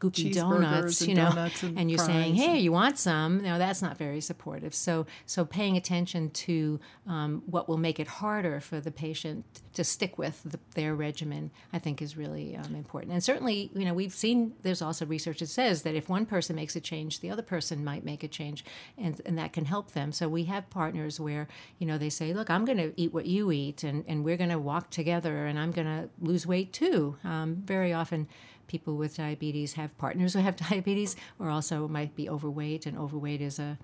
goopy 0.00 0.32
donuts, 0.32 1.02
you 1.02 1.14
know, 1.14 1.30
and, 1.62 1.78
and, 1.78 1.90
you're 1.90 1.98
saying, 1.98 2.34
"Hey, 2.34 2.58
you 2.58 2.72
want 2.72 2.98
some?" 2.98 3.42
No, 3.42 3.58
that's 3.58 3.82
not 3.82 3.98
very 3.98 4.20
supportive. 4.20 4.74
So, 4.74 5.06
so 5.26 5.44
paying 5.44 5.76
attention 5.76 6.30
to 6.30 6.80
um, 7.06 7.42
what 7.46 7.68
will 7.68 7.76
make 7.76 8.00
it 8.00 8.08
harder 8.08 8.60
for 8.60 8.80
the 8.80 8.90
patient 8.90 9.44
to 9.74 9.84
stick 9.84 10.18
with 10.18 10.42
the, 10.44 10.58
their 10.74 10.94
regimen, 10.94 11.50
I 11.72 11.78
think, 11.78 12.02
is 12.02 12.16
really 12.16 12.56
um, 12.56 12.74
important. 12.74 13.12
And 13.12 13.22
certainly, 13.22 13.70
you 13.74 13.84
know, 13.84 13.94
we've 13.94 14.12
seen 14.12 14.54
there's 14.62 14.82
also 14.82 15.04
research 15.04 15.40
that 15.40 15.48
says 15.48 15.82
that 15.82 15.94
if 15.94 16.08
one 16.08 16.24
person 16.26 16.56
makes 16.56 16.74
a 16.74 16.80
change, 16.80 17.20
the 17.20 17.30
other 17.30 17.42
person 17.42 17.84
might 17.84 18.04
make 18.04 18.24
a 18.24 18.28
change, 18.28 18.64
and 18.96 19.20
and 19.26 19.38
that 19.38 19.52
can 19.52 19.66
help 19.66 19.92
them. 19.92 20.12
So 20.12 20.28
we 20.28 20.44
have 20.44 20.68
partners 20.70 21.20
where 21.20 21.46
you 21.78 21.86
know 21.86 21.98
they 21.98 22.10
say, 22.10 22.32
"Look, 22.32 22.48
I'm 22.48 22.64
going 22.64 22.78
to 22.78 22.92
eat 22.96 23.12
what 23.12 23.26
you 23.26 23.52
eat, 23.52 23.84
and 23.84 24.04
and 24.08 24.24
we're 24.24 24.38
going 24.38 24.50
to 24.50 24.58
walk 24.58 24.88
together, 24.88 25.44
and 25.46 25.58
I'm 25.58 25.72
going 25.72 25.86
to 25.86 26.08
lose 26.20 26.46
weight 26.46 26.72
too." 26.72 27.18
Um, 27.22 27.56
very 27.66 27.92
often 27.92 28.28
people 28.70 28.94
with 28.96 29.16
diabetes 29.16 29.72
have 29.72 29.96
partners 29.98 30.32
who 30.32 30.38
have 30.38 30.56
diabetes 30.70 31.16
or 31.40 31.50
also 31.50 31.88
might 31.88 32.14
be 32.14 32.30
overweight, 32.30 32.86
and 32.86 32.96
overweight 32.96 33.40
is 33.40 33.58
a 33.58 33.76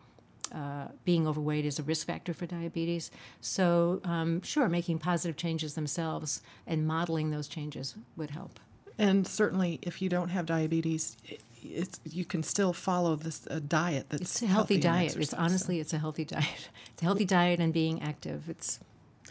uh, 0.55 0.87
being 1.05 1.27
overweight 1.27 1.65
is 1.65 1.81
a 1.81 1.83
risk 1.83 2.07
factor 2.07 2.33
for 2.33 2.47
diabetes. 2.47 3.11
So, 3.41 4.01
um, 4.05 4.41
sure, 4.43 4.69
making 4.69 5.01
positive 5.01 5.37
changes 5.37 5.75
themselves 5.75 6.41
and 6.69 6.87
modeling 6.87 7.31
those 7.31 7.49
changes 7.49 7.97
would 8.17 8.31
help. 8.31 8.61
And 8.97 9.27
certainly, 9.27 9.81
if 9.83 10.01
you 10.01 10.09
don't 10.09 10.29
have 10.29 10.47
diabetes, 10.47 11.17
it's, 11.63 12.01
you 12.05 12.25
can 12.25 12.45
still 12.45 12.73
follow 12.73 13.17
this 13.17 13.45
uh, 13.51 13.61
diet 13.67 14.07
that's 14.09 14.23
it's 14.23 14.43
a 14.43 14.47
healthy, 14.47 14.75
healthy 14.75 15.09
diet. 15.09 15.17
It's 15.17 15.35
honestly, 15.35 15.79
so. 15.79 15.81
it's 15.81 15.93
a 15.93 15.99
healthy 15.99 16.25
diet. 16.25 16.69
It's 16.93 17.03
a 17.03 17.05
healthy 17.05 17.25
diet 17.25 17.59
and 17.59 17.73
being 17.73 18.01
active. 18.01 18.49
It's 18.49 18.79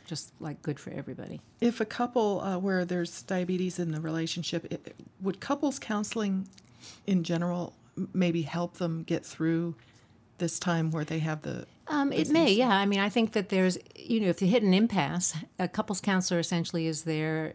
just 0.06 0.32
like 0.40 0.62
good 0.62 0.80
for 0.80 0.92
everybody. 0.92 1.42
If 1.62 1.82
a 1.82 1.86
couple 1.86 2.42
uh, 2.42 2.58
where 2.58 2.86
there's 2.86 3.24
diabetes 3.24 3.80
in 3.80 3.92
the 3.92 4.02
relationship, 4.02 4.66
it, 4.72 4.96
would 5.22 5.40
couples 5.40 5.80
counseling 5.80 6.48
in 7.08 7.24
general 7.24 7.74
maybe 8.14 8.44
help 8.44 8.78
them 8.78 9.04
get 9.04 9.26
through 9.26 9.76
this 10.38 10.60
time 10.60 10.92
where 10.92 11.06
they 11.06 11.20
have 11.20 11.42
the 11.42 11.66
um, 11.88 12.12
it 12.12 12.30
may, 12.30 12.52
yeah. 12.52 12.76
I 12.76 12.86
mean, 12.86 13.00
I 13.00 13.10
think 13.10 13.34
that 13.34 13.50
there's, 13.50 13.78
you 13.96 14.20
know, 14.20 14.28
if 14.28 14.42
you 14.42 14.48
hit 14.48 14.64
an 14.64 14.74
impasse, 14.74 15.36
a 15.60 15.68
couples 15.68 16.02
counselor 16.02 16.40
essentially 16.40 16.88
is 16.88 17.04
there 17.04 17.54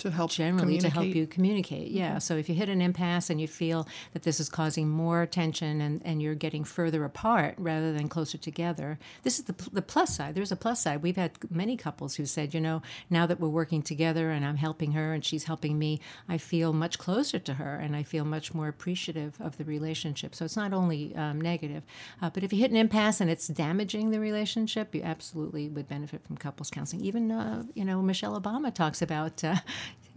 to 0.00 0.10
help 0.10 0.30
generally 0.30 0.78
to 0.78 0.88
help 0.88 1.06
you 1.06 1.26
communicate 1.26 1.90
yeah. 1.90 2.18
So 2.18 2.36
if 2.36 2.48
you 2.48 2.54
hit 2.54 2.68
an 2.68 2.80
impasse 2.80 3.30
and 3.30 3.40
you 3.40 3.48
feel 3.48 3.86
that 4.12 4.22
this 4.22 4.40
is 4.40 4.48
causing 4.48 4.88
more 4.88 5.26
tension 5.26 5.80
and, 5.80 6.00
and 6.04 6.22
you're 6.22 6.34
getting 6.34 6.64
further 6.64 7.04
apart 7.04 7.54
rather 7.58 7.92
than 7.92 8.08
closer 8.08 8.38
together 8.38 8.98
this 9.22 9.38
is 9.38 9.44
the, 9.44 9.54
the 9.72 9.82
plus 9.82 10.16
side. 10.16 10.34
There's 10.34 10.52
a 10.52 10.56
plus 10.56 10.82
side. 10.82 11.02
We've 11.02 11.16
had 11.16 11.32
many 11.50 11.76
couples 11.76 12.16
who 12.16 12.26
said 12.26 12.54
you 12.54 12.60
know 12.60 12.82
now 13.08 13.26
that 13.26 13.38
we're 13.40 13.48
working 13.48 13.82
together 13.82 14.30
and 14.30 14.44
i'm 14.44 14.56
helping 14.56 14.92
her 14.92 15.12
and 15.12 15.24
she's 15.24 15.44
helping 15.44 15.78
me 15.78 16.00
i 16.28 16.38
feel 16.38 16.72
much 16.72 16.98
closer 16.98 17.38
to 17.38 17.54
her 17.54 17.76
and 17.76 17.94
i 17.94 18.02
feel 18.02 18.24
much 18.24 18.54
more 18.54 18.68
appreciative 18.68 19.36
of 19.40 19.56
the 19.58 19.64
relationship. 19.64 20.34
So 20.34 20.44
it's 20.44 20.56
not 20.56 20.72
only 20.72 21.14
um, 21.16 21.40
negative 21.40 21.82
uh, 22.22 22.30
but 22.30 22.42
if 22.42 22.52
you 22.52 22.58
hit 22.58 22.70
an 22.70 22.76
impasse 22.76 23.20
and 23.20 23.30
it's 23.30 23.48
damaging 23.48 24.10
the 24.10 24.20
relationship 24.20 24.94
you 24.94 25.02
absolutely 25.02 25.68
would 25.68 25.88
benefit 25.88 26.24
from 26.26 26.36
couples 26.36 26.70
counseling. 26.70 27.04
Even 27.04 27.30
uh, 27.30 27.64
you 27.74 27.84
know 27.84 28.00
michelle 28.00 28.40
obama 28.40 28.74
talks 28.74 29.02
about 29.02 29.42
uh, 29.44 29.56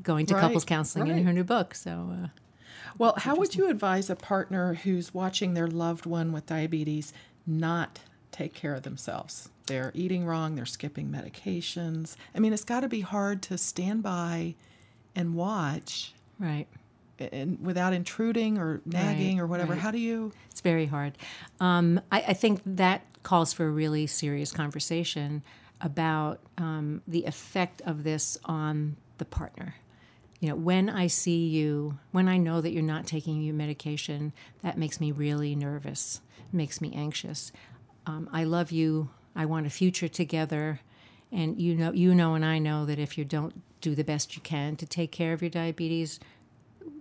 going 0.01 0.25
to 0.27 0.35
right, 0.35 0.41
couples 0.41 0.65
counseling 0.65 1.09
right. 1.09 1.17
in 1.17 1.25
her 1.25 1.33
new 1.33 1.43
book. 1.43 1.75
So, 1.75 2.09
uh, 2.11 2.27
well, 2.97 3.13
how 3.17 3.35
would 3.35 3.55
you 3.55 3.69
advise 3.69 4.09
a 4.09 4.15
partner 4.15 4.75
who's 4.75 5.13
watching 5.13 5.53
their 5.53 5.67
loved 5.67 6.05
one 6.05 6.31
with 6.31 6.45
diabetes 6.45 7.13
not 7.47 7.99
take 8.31 8.53
care 8.53 8.73
of 8.73 8.83
themselves? 8.83 9.49
They're 9.65 9.91
eating 9.93 10.25
wrong, 10.25 10.55
they're 10.55 10.65
skipping 10.65 11.09
medications. 11.09 12.15
I 12.35 12.39
mean, 12.39 12.53
it's 12.53 12.63
got 12.63 12.81
to 12.81 12.89
be 12.89 13.01
hard 13.01 13.41
to 13.43 13.57
stand 13.57 14.03
by 14.03 14.55
and 15.15 15.35
watch. 15.35 16.13
Right. 16.39 16.67
And 17.19 17.63
without 17.63 17.93
intruding 17.93 18.57
or 18.57 18.81
nagging 18.85 19.37
right, 19.37 19.43
or 19.43 19.47
whatever. 19.47 19.75
How 19.75 19.91
do 19.91 19.99
you? 19.99 20.33
It's 20.51 20.61
very 20.61 20.87
hard. 20.87 21.17
Um, 21.59 22.01
I, 22.11 22.21
I 22.29 22.33
think 22.33 22.61
that 22.65 23.05
calls 23.21 23.53
for 23.53 23.65
a 23.65 23.69
really 23.69 24.07
serious 24.07 24.51
conversation 24.51 25.43
about 25.79 26.39
um, 26.57 27.01
the 27.07 27.25
effect 27.25 27.81
of 27.85 28.03
this 28.03 28.37
on 28.45 28.97
the 29.17 29.25
partner 29.25 29.75
you 30.43 30.49
know, 30.49 30.55
when 30.55 30.89
I 30.89 31.07
see 31.07 31.47
you, 31.47 31.99
when 32.11 32.27
I 32.27 32.35
know 32.35 32.59
that 32.59 32.73
you're 32.73 32.83
not 32.83 33.07
taking 33.07 33.41
your 33.41 33.55
medication, 33.55 34.33
that 34.61 34.77
makes 34.77 34.99
me 34.99 35.13
really 35.13 35.55
nervous, 35.55 36.19
makes 36.51 36.81
me 36.81 36.91
anxious. 36.93 37.53
Um, 38.05 38.29
I 38.33 38.43
love 38.43 38.69
you. 38.69 39.09
I 39.37 39.45
want 39.45 39.67
a 39.67 39.69
future 39.69 40.09
together, 40.09 40.81
and 41.31 41.57
you 41.61 41.75
know, 41.75 41.93
you 41.93 42.13
know, 42.13 42.35
and 42.35 42.43
I 42.43 42.59
know 42.59 42.85
that 42.85 42.99
if 42.99 43.17
you 43.17 43.23
don't 43.23 43.61
do 43.79 43.95
the 43.95 44.03
best 44.03 44.35
you 44.35 44.41
can 44.41 44.75
to 44.75 44.85
take 44.85 45.13
care 45.13 45.31
of 45.31 45.41
your 45.41 45.49
diabetes, 45.49 46.19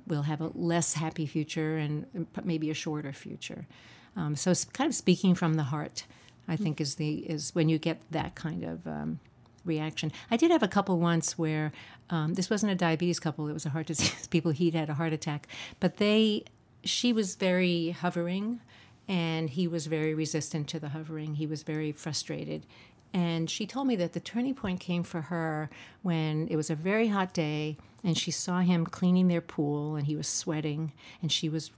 we'll 0.07 0.23
have 0.23 0.41
a 0.41 0.53
less 0.55 0.95
happy 0.95 1.27
future 1.27 1.77
and 1.79 2.07
maybe 2.45 2.71
a 2.71 2.75
shorter 2.75 3.13
future. 3.13 3.67
Um, 4.15 4.37
so, 4.37 4.53
it's 4.53 4.65
kind 4.65 4.89
of 4.89 4.95
speaking 4.95 5.35
from 5.35 5.55
the 5.55 5.65
heart, 5.65 6.05
I 6.47 6.55
think, 6.55 6.81
is 6.81 6.95
the 6.95 7.15
is 7.29 7.53
when 7.57 7.69
you 7.69 7.81
get 7.81 8.01
that 8.13 8.37
kind 8.37 8.63
of 8.63 8.87
um, 8.87 9.19
reaction. 9.65 10.13
I 10.31 10.37
did 10.37 10.51
have 10.51 10.63
a 10.63 10.69
couple 10.69 10.99
once 10.99 11.39
where 11.39 11.73
um, 12.11 12.35
this 12.35 12.51
wasn't 12.51 12.73
a 12.73 12.77
diabetes 12.77 13.21
couple; 13.21 13.49
it 13.49 13.53
was 13.53 13.67
a 13.67 13.71
heart 13.71 13.87
disease. 13.89 14.27
People 14.29 14.53
he'd 14.53 14.75
had 14.75 14.91
a 14.91 14.95
heart 14.95 15.13
attack, 15.13 15.49
but 15.81 15.97
they 15.97 16.45
she 16.85 17.13
was 17.13 17.37
very 17.37 17.91
hovering, 17.91 18.61
and 19.09 19.51
he 19.51 19.69
was 19.69 19.87
very 19.87 20.15
resistant 20.15 20.69
to 20.69 20.81
the 20.81 20.91
hovering. 20.91 21.35
He 21.35 21.47
was 21.47 21.63
very 21.63 21.93
frustrated. 21.93 22.67
And 23.15 23.51
she 23.51 23.67
told 23.67 23.87
me 23.87 23.97
that 23.97 24.15
the 24.15 24.21
turning 24.21 24.55
point 24.55 24.81
came 24.81 25.03
for 25.03 25.23
her 25.23 25.69
when 26.03 26.49
it 26.49 26.57
was 26.57 26.71
a 26.71 26.75
very 26.75 27.09
hot 27.09 27.35
day 27.35 27.77
and 28.03 28.17
she 28.17 28.31
saw 28.31 28.61
him 28.61 28.87
cleaning 28.87 29.29
their 29.29 29.43
pool 29.43 29.97
and 29.97 30.07
he 30.07 30.17
was 30.17 30.27
sweating 30.27 30.93
and 31.21 31.31
she 31.31 31.49
was 31.49 31.71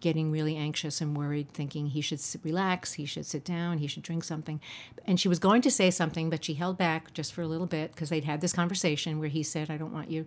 getting 0.00 0.30
really 0.30 0.56
anxious 0.56 1.00
and 1.00 1.16
worried, 1.16 1.50
thinking 1.50 1.88
he 1.88 2.00
should 2.00 2.20
relax, 2.44 2.94
he 2.94 3.04
should 3.04 3.26
sit 3.26 3.44
down, 3.44 3.78
he 3.78 3.86
should 3.86 4.02
drink 4.02 4.24
something. 4.24 4.60
And 5.04 5.18
she 5.18 5.28
was 5.28 5.38
going 5.38 5.62
to 5.62 5.70
say 5.70 5.90
something, 5.90 6.30
but 6.30 6.44
she 6.44 6.54
held 6.54 6.78
back 6.78 7.12
just 7.14 7.32
for 7.32 7.42
a 7.42 7.48
little 7.48 7.66
bit 7.66 7.92
because 7.92 8.10
they'd 8.10 8.24
had 8.24 8.40
this 8.40 8.52
conversation 8.52 9.18
where 9.18 9.28
he 9.28 9.42
said, 9.42 9.70
I 9.70 9.76
don't 9.76 9.92
want 9.92 10.10
you, 10.10 10.26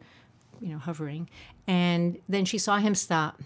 you 0.59 0.69
know, 0.69 0.77
hovering. 0.77 1.29
And 1.67 2.19
then 2.27 2.45
she 2.45 2.57
saw 2.57 2.77
him 2.77 2.95
stop 2.95 3.41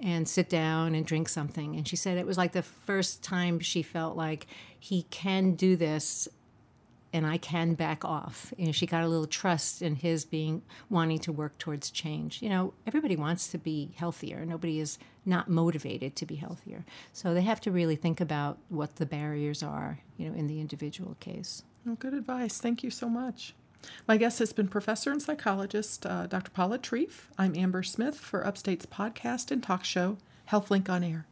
and 0.00 0.28
sit 0.28 0.48
down 0.48 0.94
and 0.94 1.06
drink 1.06 1.28
something. 1.28 1.76
And 1.76 1.86
she 1.86 1.96
said 1.96 2.18
it 2.18 2.26
was 2.26 2.38
like 2.38 2.52
the 2.52 2.62
first 2.62 3.22
time 3.22 3.60
she 3.60 3.82
felt 3.82 4.16
like 4.16 4.46
he 4.78 5.04
can 5.04 5.54
do 5.54 5.76
this 5.76 6.28
and 7.14 7.24
I 7.24 7.38
can 7.38 7.74
back 7.74 8.04
off. 8.04 8.52
And 8.58 8.74
she 8.74 8.86
got 8.86 9.04
a 9.04 9.08
little 9.08 9.28
trust 9.28 9.80
in 9.80 9.94
his 9.94 10.24
being 10.24 10.62
wanting 10.90 11.20
to 11.20 11.32
work 11.32 11.56
towards 11.58 11.92
change. 11.92 12.42
You 12.42 12.48
know, 12.48 12.74
everybody 12.88 13.14
wants 13.14 13.46
to 13.48 13.58
be 13.58 13.92
healthier. 13.96 14.44
Nobody 14.44 14.80
is 14.80 14.98
not 15.24 15.48
motivated 15.48 16.16
to 16.16 16.26
be 16.26 16.34
healthier. 16.34 16.84
So 17.12 17.32
they 17.32 17.42
have 17.42 17.60
to 17.62 17.70
really 17.70 17.94
think 17.94 18.20
about 18.20 18.58
what 18.68 18.96
the 18.96 19.06
barriers 19.06 19.62
are, 19.62 20.00
you 20.18 20.28
know, 20.28 20.36
in 20.36 20.48
the 20.48 20.60
individual 20.60 21.16
case. 21.20 21.62
Well, 21.86 21.94
good 21.94 22.14
advice. 22.14 22.58
Thank 22.58 22.82
you 22.82 22.90
so 22.90 23.08
much. 23.08 23.54
My 24.08 24.16
guest 24.16 24.40
has 24.40 24.52
been 24.52 24.66
professor 24.66 25.12
and 25.12 25.22
psychologist 25.22 26.04
uh, 26.04 26.26
Dr. 26.26 26.50
Paula 26.50 26.78
Trief. 26.78 27.28
I'm 27.38 27.54
Amber 27.54 27.84
Smith 27.84 28.18
for 28.18 28.44
Upstate's 28.44 28.86
podcast 28.86 29.52
and 29.52 29.62
talk 29.62 29.84
show, 29.84 30.16
HealthLink 30.50 30.88
on 30.88 31.04
Air. 31.04 31.26